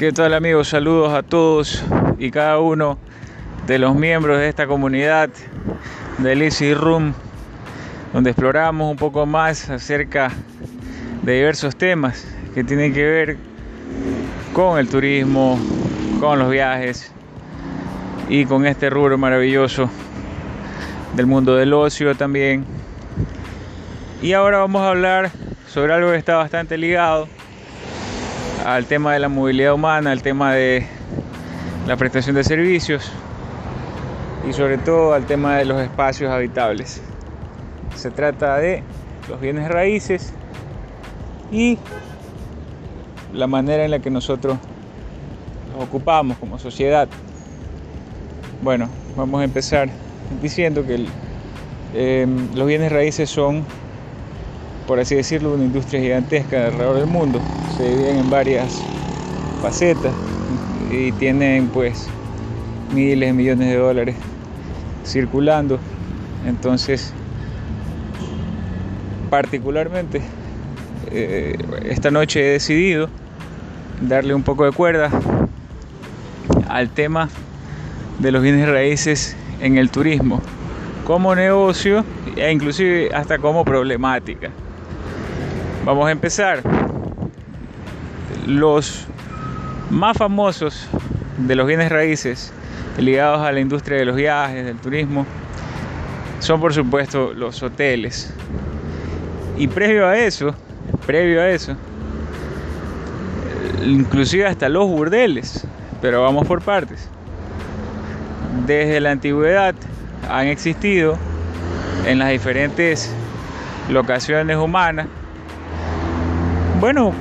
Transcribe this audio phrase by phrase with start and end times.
[0.00, 0.68] ¿Qué tal amigos?
[0.68, 1.84] Saludos a todos
[2.18, 2.96] y cada uno
[3.66, 5.28] de los miembros de esta comunidad
[6.16, 7.12] del Easy Room,
[8.14, 10.30] donde exploramos un poco más acerca
[11.20, 13.36] de diversos temas que tienen que ver
[14.54, 15.60] con el turismo,
[16.18, 17.12] con los viajes
[18.30, 19.90] y con este rubro maravilloso
[21.14, 22.64] del mundo del ocio también.
[24.22, 25.30] Y ahora vamos a hablar
[25.68, 27.28] sobre algo que está bastante ligado
[28.64, 30.86] al tema de la movilidad humana, al tema de
[31.86, 33.10] la prestación de servicios
[34.48, 37.02] y sobre todo al tema de los espacios habitables.
[37.94, 38.82] Se trata de
[39.28, 40.32] los bienes raíces
[41.50, 41.78] y
[43.32, 44.58] la manera en la que nosotros
[45.74, 47.08] los ocupamos como sociedad.
[48.62, 49.88] Bueno, vamos a empezar
[50.42, 51.06] diciendo que
[51.94, 53.64] eh, los bienes raíces son
[54.90, 57.40] por así decirlo, una industria gigantesca alrededor del mundo.
[57.80, 58.78] Se en varias
[59.62, 60.12] facetas
[60.90, 62.08] y tienen pues
[62.94, 64.16] miles, millones de dólares
[65.06, 65.78] circulando.
[66.46, 67.14] Entonces,
[69.30, 70.20] particularmente,
[71.10, 73.08] eh, esta noche he decidido
[74.02, 75.10] darle un poco de cuerda
[76.68, 77.30] al tema
[78.18, 80.42] de los bienes raíces en el turismo
[81.06, 82.04] como negocio
[82.36, 84.50] e inclusive hasta como problemática.
[85.86, 86.79] Vamos a empezar.
[88.50, 89.06] Los
[89.90, 90.88] más famosos
[91.38, 92.52] de los bienes raíces
[92.98, 95.24] ligados a la industria de los viajes, del turismo,
[96.40, 98.34] son por supuesto los hoteles.
[99.56, 100.52] Y previo a eso,
[101.06, 101.76] previo a eso,
[103.86, 105.64] inclusive hasta los burdeles,
[106.02, 107.08] pero vamos por partes.
[108.66, 109.76] Desde la antigüedad
[110.28, 111.16] han existido
[112.04, 113.14] en las diferentes
[113.88, 115.06] locaciones humanas
[116.80, 117.12] bueno,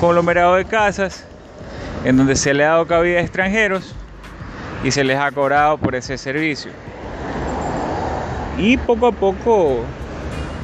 [0.00, 1.24] conglomerado de casas
[2.04, 3.94] en donde se le ha dado cabida a extranjeros
[4.84, 6.70] y se les ha cobrado por ese servicio.
[8.56, 9.80] Y poco a poco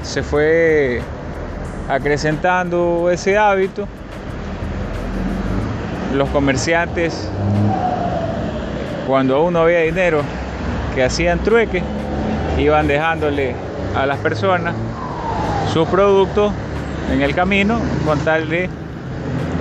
[0.02, 1.00] se fue
[1.88, 3.88] acrecentando ese hábito.
[6.14, 7.28] Los comerciantes,
[9.06, 10.22] cuando aún no había dinero,
[10.94, 11.82] que hacían trueque,
[12.56, 13.54] iban dejándole
[13.96, 14.74] a las personas
[15.72, 16.52] su producto
[17.12, 18.68] en el camino con tal de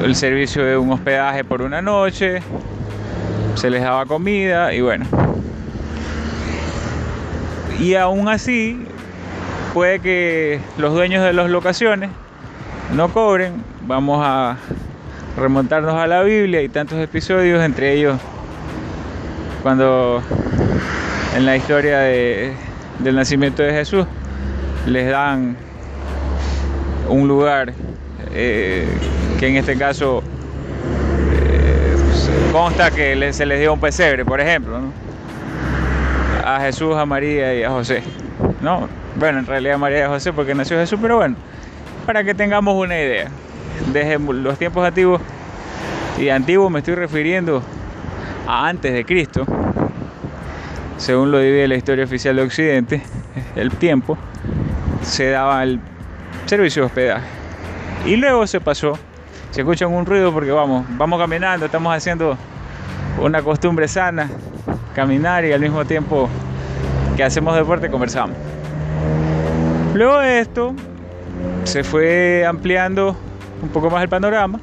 [0.04, 2.42] el servicio de un hospedaje por una noche,
[3.56, 5.06] se les daba comida y bueno.
[7.80, 8.86] Y aún así,
[9.74, 12.10] puede que los dueños de las locaciones
[12.94, 13.64] no cobren.
[13.88, 14.58] Vamos a
[15.38, 18.20] remontarnos a la Biblia y tantos episodios, entre ellos
[19.64, 20.22] cuando
[21.38, 22.54] en la historia de,
[23.00, 24.06] del nacimiento de Jesús
[24.86, 25.56] les dan
[27.08, 27.74] un lugar
[28.34, 28.86] eh,
[29.44, 30.24] que en este caso
[31.34, 31.98] eh,
[32.54, 34.80] consta que se les dio un pesebre, por ejemplo,
[36.46, 38.04] a Jesús, a María y a José.
[38.62, 38.88] ¿no?
[39.18, 41.36] Bueno, en realidad María y a José porque nació Jesús, pero bueno,
[42.06, 43.28] para que tengamos una idea.
[43.92, 45.22] Desde los tiempos antiguos,
[46.18, 47.62] y antiguos me estoy refiriendo
[48.48, 49.46] a antes de Cristo,
[50.96, 53.02] según lo divide la historia oficial de Occidente,
[53.58, 54.18] el tiempo,
[55.02, 55.82] se daba el
[56.46, 57.28] servicio de hospedaje.
[58.06, 58.98] Y luego se pasó,
[59.54, 62.36] se escucha un ruido porque vamos, vamos caminando, estamos haciendo
[63.22, 64.28] una costumbre sana,
[64.96, 66.28] caminar y al mismo tiempo
[67.16, 68.36] que hacemos deporte conversamos.
[69.94, 70.74] Luego de esto
[71.66, 73.16] se fue ampliando
[73.62, 74.60] un poco más el panorama,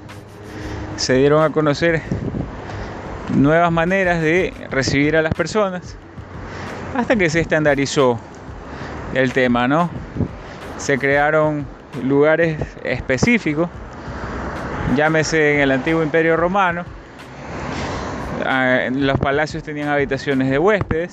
[0.97, 2.03] se dieron a conocer
[3.33, 5.95] nuevas maneras de recibir a las personas
[6.97, 8.19] hasta que se estandarizó
[9.15, 9.89] el tema, ¿no?
[10.78, 11.65] se crearon
[12.03, 13.69] lugares específicos,
[14.97, 16.84] llámese en el antiguo imperio romano,
[18.45, 21.12] ah, los palacios tenían habitaciones de huéspedes,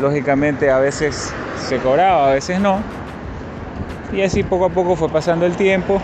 [0.00, 2.80] lógicamente a veces se cobraba, a veces no,
[4.12, 6.00] y así poco a poco fue pasando el tiempo,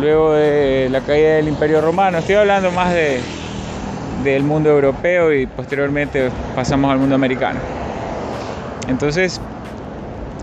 [0.00, 3.20] luego de la caída del imperio romano, estoy hablando más de,
[4.22, 7.58] del mundo europeo y posteriormente pasamos al mundo americano.
[8.88, 9.40] Entonces,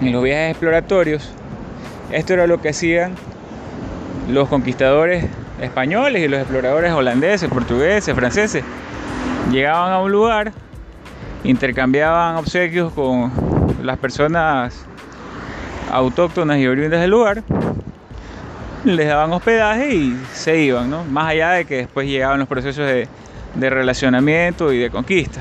[0.02, 1.32] en los viajes exploratorios,
[2.12, 3.16] esto era lo que hacían
[4.28, 5.26] los conquistadores
[5.62, 8.64] españoles y los exploradores holandeses, portugueses, franceses.
[9.52, 10.52] Llegaban a un lugar,
[11.44, 13.32] intercambiaban obsequios con
[13.82, 14.86] las personas
[15.92, 17.44] autóctonas y oriundas del lugar,
[18.84, 21.04] les daban hospedaje y se iban, ¿no?
[21.06, 23.08] Más allá de que después llegaban los procesos de,
[23.56, 25.40] de relacionamiento y de conquista.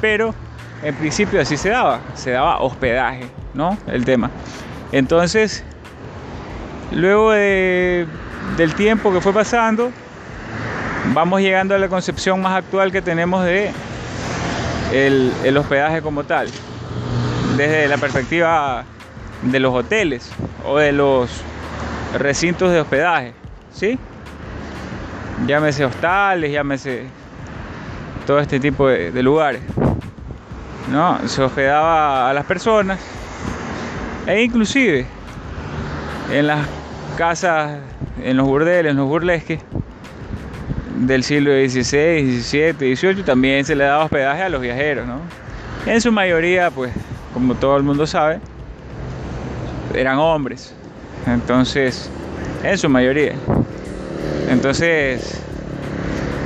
[0.00, 0.34] Pero
[0.82, 3.24] en principio así se daba, se daba hospedaje,
[3.54, 3.78] ¿no?
[3.86, 4.30] El tema.
[4.92, 5.64] Entonces,
[6.94, 9.90] luego del tiempo que fue pasando,
[11.12, 13.70] vamos llegando a la concepción más actual que tenemos de
[14.92, 16.48] el, hospedaje como tal,
[17.56, 18.84] desde la perspectiva
[19.42, 20.30] de los hoteles
[20.64, 21.42] o de los
[22.18, 23.34] recintos de hospedaje,
[23.72, 23.98] ¿sí?
[25.46, 27.04] Llámese hostales, llámese
[28.26, 29.62] todo este tipo de, de lugares.
[30.90, 31.18] ¿no?
[31.28, 33.00] Se hospedaba a las personas
[34.26, 35.06] e inclusive
[36.30, 36.66] en las
[37.14, 37.78] casas,
[38.22, 39.60] en los burdeles, en los burlesques
[40.96, 45.20] del siglo XVI, XVII, XVIII también se le daba hospedaje a los viajeros, ¿no?
[45.86, 46.92] En su mayoría, pues,
[47.32, 48.40] como todo el mundo sabe,
[49.94, 50.74] eran hombres.
[51.26, 52.10] Entonces,
[52.62, 53.34] en su mayoría.
[54.48, 55.40] Entonces,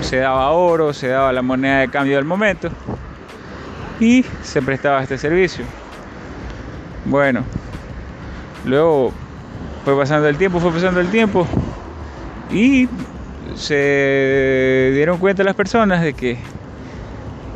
[0.00, 2.70] se daba oro, se daba la moneda de cambio del momento
[4.00, 5.64] y se prestaba este servicio.
[7.04, 7.42] Bueno,
[8.64, 9.12] luego
[9.88, 11.46] fue pasando el tiempo, fue pasando el tiempo
[12.50, 12.90] y
[13.54, 16.36] se dieron cuenta las personas de que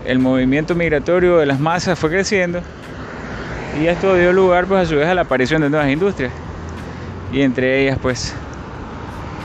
[0.07, 2.63] el movimiento migratorio de las masas fue creciendo
[3.79, 6.33] y esto dio lugar pues a su vez a la aparición de nuevas industrias
[7.35, 8.35] y entre ellas pues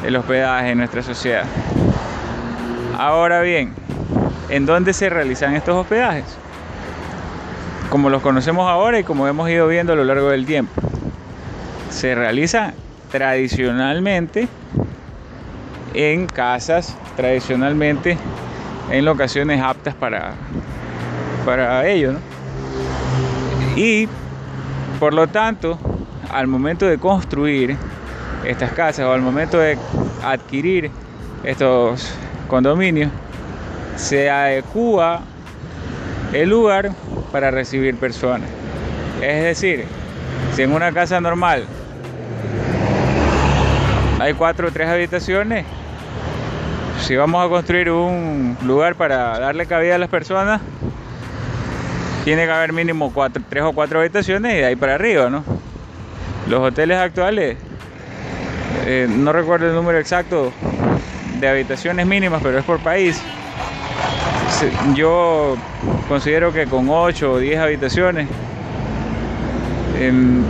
[0.05, 1.43] el hospedaje en nuestra sociedad.
[2.97, 3.73] Ahora bien,
[4.47, 6.37] ¿en dónde se realizan estos hospedajes?
[7.89, 10.81] como los conocemos ahora y como hemos ido viendo a lo largo del tiempo.
[11.97, 12.75] Se realiza
[13.11, 14.47] tradicionalmente
[15.95, 18.19] en casas, tradicionalmente
[18.91, 20.33] en locaciones aptas para,
[21.43, 22.13] para ello.
[23.75, 24.07] Y
[24.99, 25.79] por lo tanto,
[26.29, 27.75] al momento de construir
[28.45, 29.75] estas casas o al momento de
[30.23, 30.91] adquirir
[31.43, 32.11] estos
[32.47, 33.09] condominios,
[33.95, 35.21] se adecua
[36.31, 36.91] el lugar
[37.31, 38.47] para recibir personas.
[39.19, 39.85] Es decir,
[40.53, 41.65] si en una casa normal
[44.19, 45.65] hay cuatro o tres habitaciones,
[47.01, 50.61] si vamos a construir un lugar para darle cabida a las personas,
[52.23, 55.43] tiene que haber mínimo cuatro, tres o cuatro habitaciones y de ahí para arriba, ¿no?
[56.49, 57.57] Los hoteles actuales,
[58.85, 60.51] eh, no recuerdo el número exacto
[61.39, 63.21] de habitaciones mínimas, pero es por país.
[64.95, 65.55] Yo
[66.07, 68.27] considero que con 8 o 10 habitaciones
[69.99, 70.43] em,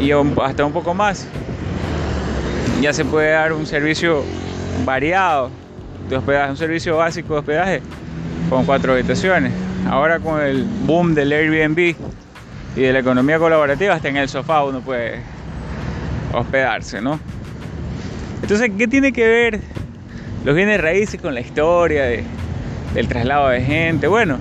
[0.00, 0.10] y
[0.42, 1.26] hasta un poco más
[2.84, 4.22] ya se puede dar un servicio
[4.84, 5.48] variado
[6.06, 7.82] de hospedaje, un servicio básico de hospedaje
[8.50, 9.54] con cuatro habitaciones.
[9.88, 11.78] Ahora con el boom del Airbnb
[12.76, 15.20] y de la economía colaborativa, hasta en el sofá uno puede
[16.34, 17.18] hospedarse, ¿no?
[18.42, 19.60] Entonces, ¿qué tiene que ver
[20.44, 22.22] los bienes raíces con la historia de,
[22.96, 24.36] el traslado de gente, bueno,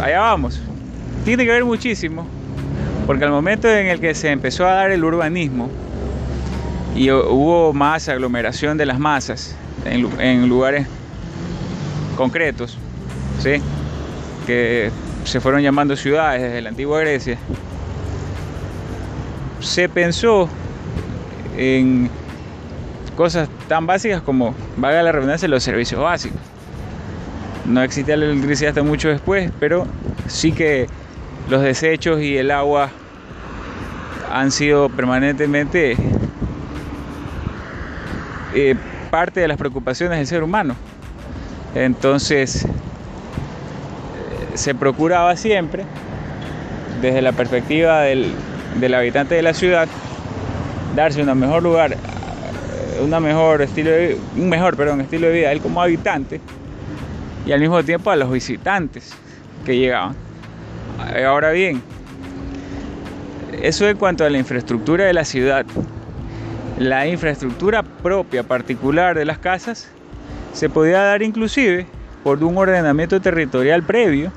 [0.00, 0.62] allá vamos.
[1.24, 2.24] Tiene que ver muchísimo,
[3.04, 5.68] porque al momento en el que se empezó a dar el urbanismo
[6.96, 9.54] y hubo más aglomeración de las masas
[9.84, 10.86] en, lugares
[12.16, 12.78] concretos,
[13.38, 13.60] ¿sí?
[14.46, 14.90] que
[15.24, 17.36] se fueron llamando ciudades desde la antigua Grecia,
[19.60, 20.48] se pensó
[21.58, 22.08] en
[23.14, 26.40] cosas tan básicas como, valga la redundancia, los servicios básicos.
[27.66, 29.86] No existía la electricidad hasta mucho después, pero
[30.28, 30.86] sí que
[31.50, 32.90] los desechos y el agua
[34.32, 35.96] han sido permanentemente
[38.56, 38.74] eh,
[39.10, 40.74] parte de las preocupaciones del ser humano.
[41.74, 42.68] Entonces, eh,
[44.54, 45.84] se procuraba siempre,
[47.00, 48.32] desde la perspectiva del,
[48.80, 49.86] del habitante de la ciudad,
[50.94, 51.96] darse un mejor lugar
[53.02, 56.40] una mejor estilo de, un mejor perdón, estilo de vida él como habitante
[57.44, 59.12] y al mismo tiempo a los visitantes
[59.64, 60.16] que llegaban.
[61.26, 61.82] Ahora bien,
[63.62, 65.66] eso en cuanto a la infraestructura de la ciudad.
[66.78, 69.88] La infraestructura propia, particular de las casas,
[70.52, 71.86] se podía dar inclusive
[72.22, 74.30] por un ordenamiento territorial previo,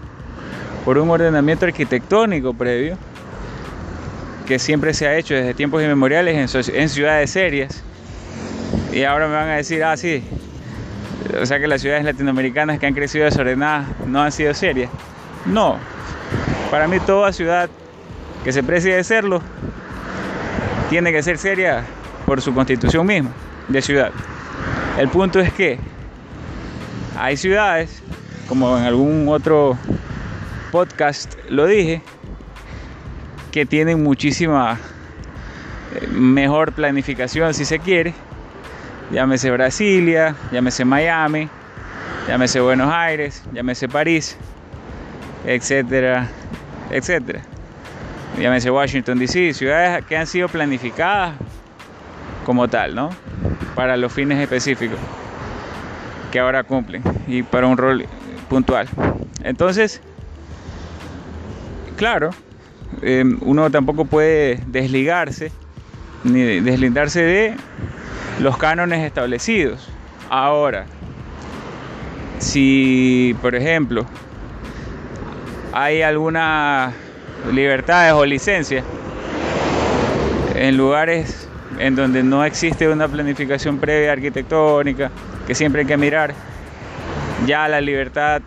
[0.86, 2.98] por un ordenamiento arquitectónico previo,
[4.48, 7.84] que siempre se ha hecho desde tiempos inmemoriales en, en ciudades serias
[8.92, 10.24] y ahora me van a decir, ah, sí,
[11.42, 14.90] o sea que las ciudades latinoamericanas que han crecido desordenadas no han sido serias.
[15.46, 15.78] No,
[16.72, 17.70] para mí toda ciudad
[18.44, 19.42] que se precie de serlo
[20.90, 21.84] tiene que ser seria
[22.26, 23.32] por su constitución misma
[23.68, 24.12] de ciudad.
[24.98, 25.80] El punto es que
[27.18, 28.02] hay ciudades,
[28.48, 29.78] como en algún otro
[30.72, 32.02] podcast lo dije,
[33.52, 34.78] que tienen muchísima
[35.96, 38.14] eh, mejor planificación si se quiere
[39.12, 41.50] Llámese Brasilia, llámese Miami,
[42.28, 44.38] llámese Buenos Aires, llámese París,
[45.46, 46.28] etcétera,
[46.92, 47.42] etcétera.
[48.40, 51.34] Llámese Washington DC, ciudades que han sido planificadas
[52.50, 53.12] como tal, ¿no?
[53.76, 54.98] Para los fines específicos.
[56.32, 58.08] que ahora cumplen y para un rol
[58.50, 58.88] puntual.
[59.44, 60.02] Entonces,
[61.96, 62.32] claro,
[63.04, 65.52] em, uno tampoco puede desligarse
[66.24, 67.56] ni deslindarse de
[68.40, 69.88] los cánones establecidos.
[70.32, 70.88] Ahora,
[72.40, 74.08] si por ejemplo
[75.72, 76.96] hay algunas
[77.54, 78.84] libertades o licencias
[80.56, 81.49] en lugares
[81.80, 85.10] en donde no existe una planificación previa arquitectónica,
[85.48, 86.34] que siempre hay que mirar,
[87.48, 88.42] ya la libertad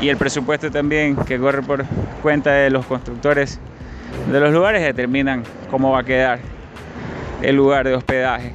[0.00, 1.84] y el presupuesto también que corre por
[2.22, 3.58] cuenta de los constructores
[4.30, 6.38] de los lugares determinan cómo va a quedar
[7.42, 8.54] el lugar de hospedaje.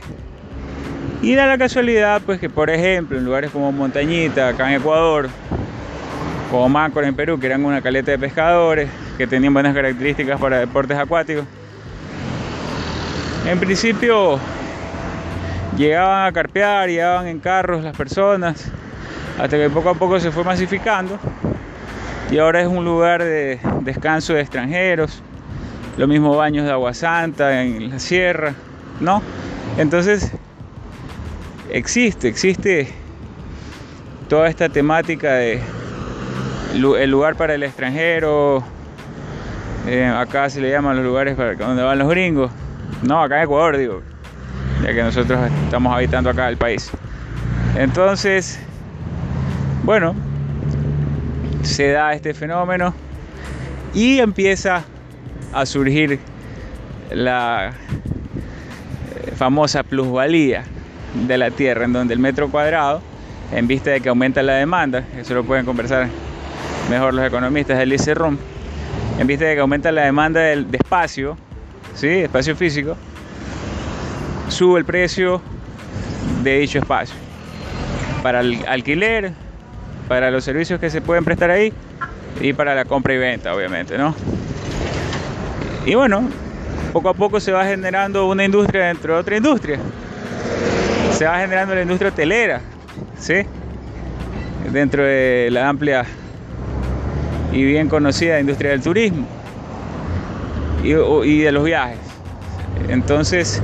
[1.21, 5.29] Y da la casualidad pues que por ejemplo en lugares como Montañita, acá en Ecuador,
[6.49, 10.57] como Máncora en Perú, que eran una caleta de pescadores, que tenían buenas características para
[10.59, 11.45] deportes acuáticos,
[13.45, 14.39] en principio
[15.77, 18.65] llegaban a carpear, llegaban en carros las personas,
[19.39, 21.17] hasta que poco a poco se fue masificando
[22.31, 25.21] y ahora es un lugar de descanso de extranjeros,
[25.97, 28.53] lo mismo baños de agua santa en la sierra,
[28.99, 29.21] ¿no?
[29.77, 30.31] Entonces
[31.69, 32.87] existe, existe
[34.29, 35.61] toda esta temática de
[36.73, 38.63] el lugar para el extranjero,
[39.87, 42.49] eh, acá se le llaman los lugares para donde van los gringos,
[43.03, 44.01] no, acá en Ecuador digo,
[44.83, 46.91] ya que nosotros estamos habitando acá el país.
[47.75, 48.59] Entonces,
[49.83, 50.15] bueno,
[51.63, 52.93] se da este fenómeno
[53.93, 54.83] y empieza
[55.53, 56.19] a surgir
[57.11, 60.63] la eh, famosa plusvalía
[61.27, 63.01] de la tierra, en donde el metro cuadrado,
[63.51, 66.07] en vista de que aumenta la demanda, eso lo pueden conversar
[66.89, 68.37] mejor los economistas del ICERUM,
[69.19, 71.37] en vista de que aumenta la demanda de espacio,
[71.95, 72.07] ¿sí?
[72.07, 72.95] espacio físico,
[74.47, 75.41] sube el precio
[76.43, 77.15] de dicho espacio.
[78.23, 79.31] Para el alquiler,
[80.07, 81.73] para los servicios que se pueden prestar ahí
[82.39, 84.13] y para la compra y venta, obviamente, ¿no?
[85.85, 86.29] Y bueno,
[86.93, 89.79] poco a poco se va generando una industria dentro de otra industria.
[91.13, 92.61] Se va generando la industria hotelera,
[93.17, 93.43] ¿sí?
[94.71, 96.05] Dentro de la amplia
[97.51, 99.40] y bien conocida industria del turismo
[100.83, 101.97] y, de los viajes.
[102.89, 103.61] Entonces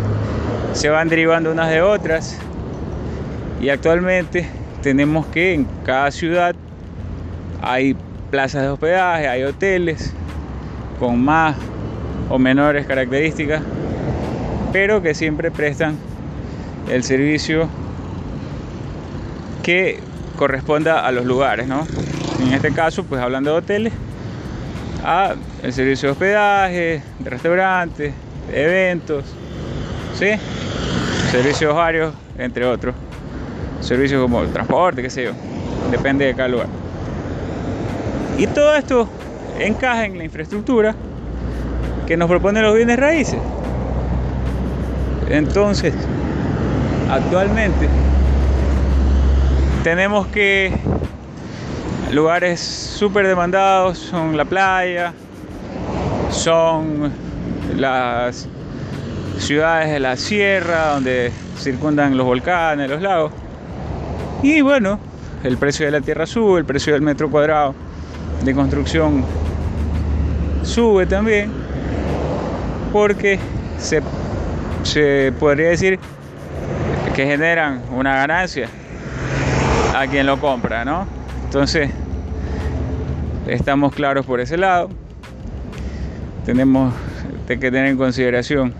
[0.73, 2.37] se van derivando unas de otras
[3.61, 4.47] y actualmente
[4.81, 6.55] tenemos que en cada ciudad
[7.61, 7.95] hay
[8.29, 10.13] plazas de hospedaje, hay hoteles
[10.99, 11.55] con más
[12.29, 13.61] o menores características,
[14.71, 15.97] pero que siempre prestan
[16.89, 17.67] el servicio
[19.63, 19.99] que
[20.37, 21.87] corresponda a los lugares, ¿no?
[22.39, 23.93] En este caso, pues hablando de hoteles,
[25.07, 28.13] a el servicio de hospedaje, de restaurantes,
[28.51, 29.23] eventos,
[30.19, 30.31] ¿sí?
[31.31, 32.93] Servicios varios, entre otros.
[33.79, 35.31] Servicios como el transporte, qué sé yo.
[35.91, 36.67] Depende de cada lugar.
[38.37, 39.07] Y todo esto
[39.57, 40.93] encaja en la infraestructura
[42.05, 43.39] que nos proponen los bienes raíces.
[45.29, 45.93] Entonces,
[47.09, 47.87] actualmente
[49.85, 50.73] tenemos que
[52.11, 55.13] lugares súper demandados son la playa,
[56.29, 57.11] son
[57.75, 58.47] las
[59.37, 63.31] ciudades de la sierra donde circundan los volcanes, los lagos.
[64.41, 64.99] Y bueno,
[65.43, 67.75] el precio de la tierra sube, el precio del metro cuadrado
[68.43, 69.25] de construcción
[70.63, 71.51] sube también,
[72.93, 73.39] porque
[73.77, 74.01] se,
[74.83, 75.99] se podría decir
[77.15, 78.69] que generan una ganancia
[79.95, 81.16] a quien lo compra, ¿no?
[81.47, 81.89] Entonces,
[83.47, 84.89] estamos claros por ese lado.
[86.45, 86.93] Tenemos
[87.47, 88.73] que tener en consideración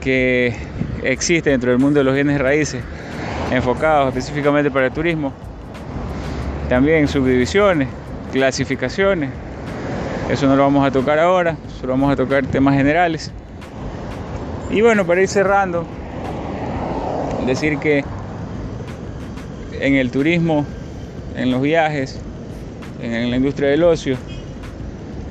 [0.00, 0.56] que
[1.04, 2.82] existe dentro del mundo de los bienes raíces
[3.52, 5.32] enfocados específicamente para el turismo.
[6.68, 7.86] También subdivisiones,
[8.32, 9.30] clasificaciones.
[10.28, 13.30] Eso no lo vamos a tocar ahora, solo vamos a tocar temas generales.
[14.68, 15.86] Y bueno, para ir cerrando,
[17.46, 18.04] decir que
[19.80, 20.66] en el turismo,
[21.36, 22.18] en los viajes,
[23.02, 24.16] en la industria del ocio,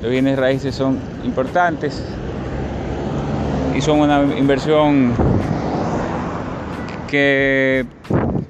[0.00, 2.02] los bienes raíces son importantes
[3.74, 5.12] y son una inversión
[7.08, 7.84] que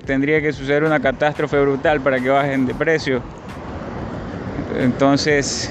[0.05, 3.23] tendría que suceder una catástrofe brutal para que bajen de precio.
[4.79, 5.71] Entonces,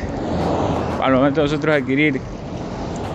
[1.01, 2.20] al momento de nosotros adquirir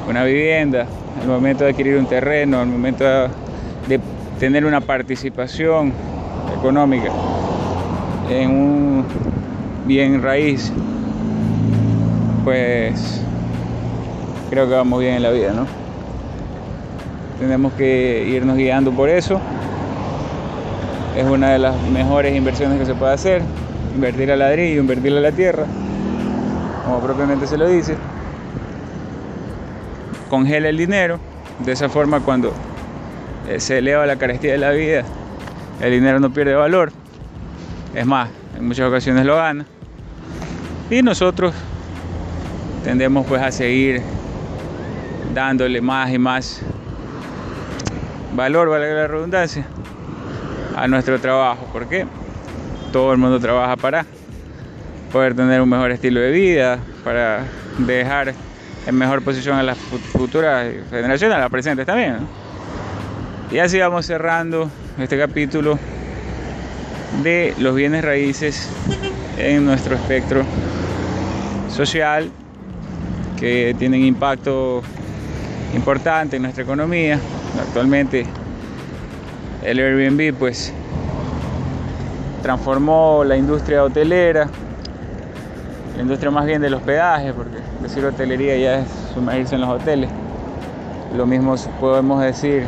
[0.09, 0.87] una vivienda,
[1.21, 4.01] al momento de adquirir un terreno, al momento de
[4.39, 5.93] tener una participación
[6.57, 7.11] económica
[8.31, 9.05] en un
[9.87, 10.73] bien raíz,
[12.45, 13.23] pues
[14.49, 15.67] creo que vamos bien en la vida, ¿no?
[17.39, 19.41] Tenemos que irnos guiando por eso
[21.17, 23.43] es una de las mejores inversiones que se puede hacer.
[23.95, 25.65] Invertir al ladrillo, invertir a la tierra,
[26.85, 27.97] como propiamente se lo dice.
[30.29, 31.19] Congela el dinero.
[31.65, 32.55] De esa forma cuando
[33.49, 35.03] eh, se eleva la carestía de la vida,
[35.81, 36.93] el dinero no pierde valor.
[37.95, 39.67] Es más, en muchas ocasiones lo gana.
[40.91, 41.55] Y nosotros
[42.85, 44.01] tendemos pues a seguir
[45.35, 46.63] dándole más y más
[48.35, 49.65] valor, valga la redundancia,
[50.77, 51.69] a nuestro trabajo.
[51.73, 52.07] porque
[52.93, 54.07] Todo el mundo trabaja para
[55.13, 57.45] poder tener un mejor estilo de vida, para
[57.79, 58.35] dejar
[58.87, 62.19] en mejor posición a las futuras generaciones, a las presentes también.
[63.51, 65.79] Y así vamos cerrando este capítulo
[67.23, 68.69] de los bienes raíces
[69.37, 70.43] en nuestro espectro
[71.69, 72.31] social
[73.39, 74.83] que tienen impacto
[75.75, 77.19] importante en nuestra economía.
[77.61, 78.27] Actualmente
[79.65, 80.73] el Airbnb pues
[82.43, 84.49] transformó la industria hotelera,
[85.97, 90.11] la industria más bien del hospedaje, porque decir hotelería ya es sumergirse en los hoteles.
[91.17, 92.65] Lo mismo podemos decir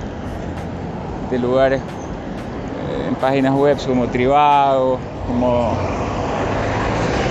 [1.30, 1.80] de lugares
[3.08, 5.76] en páginas web como Trivago, como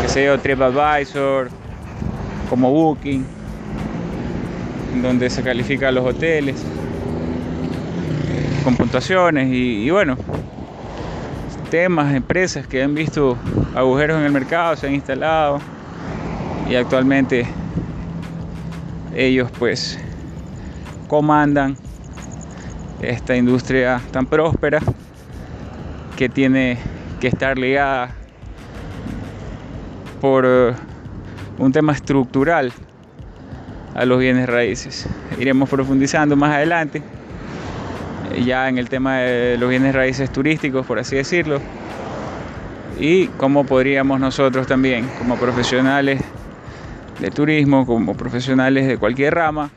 [0.01, 1.49] que sé yo, TripAdvisor,
[2.49, 3.25] como Booking,
[5.01, 6.63] donde se califican los hoteles
[8.63, 10.17] con puntuaciones y, bueno,
[11.69, 13.37] temas, empresas que han visto
[13.75, 15.59] agujeros en el mercado, se han instalado
[16.69, 17.45] y actualmente
[19.15, 19.99] ellos pues
[21.07, 21.77] comandan
[23.01, 24.79] esta industria tan próspera
[26.15, 26.77] que tiene
[27.19, 28.15] que estar ligada
[30.19, 30.73] por eh,
[31.57, 32.71] un tema estructural
[33.95, 35.07] a los bienes raíces.
[35.39, 37.01] Iremos profundizando más adelante
[38.45, 41.59] ya en el tema de los bienes raíces turísticos, por así decirlo,
[42.99, 46.21] y cómo podríamos nosotros también, como profesionales
[47.19, 49.69] de turismo, como profesionales de cualquier rama,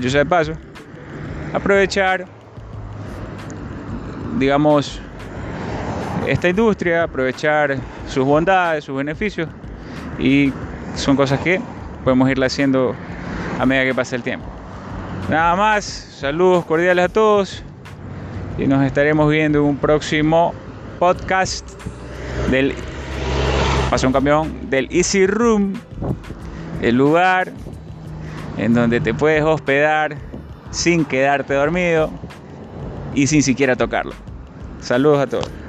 [0.00, 0.52] yo sé de paso,
[1.52, 2.26] aprovechar,
[4.38, 5.00] digamos,
[6.26, 7.76] esta industria, aprovechar
[8.08, 9.48] sus bondades, sus beneficios,
[10.18, 10.52] y
[10.94, 11.60] son cosas que
[12.04, 12.94] podemos irla haciendo
[13.58, 14.46] a medida que pasa el tiempo.
[15.28, 17.62] Nada más, saludos cordiales a todos
[18.58, 20.54] y nos estaremos viendo en un próximo
[20.98, 21.68] podcast
[22.50, 22.74] del
[23.90, 25.74] Pasó un camión del Easy Room,
[26.82, 27.52] el lugar
[28.58, 30.16] en donde te puedes hospedar
[30.70, 32.10] sin quedarte dormido
[33.14, 34.12] y sin siquiera tocarlo.
[34.80, 35.65] Saludos a todos.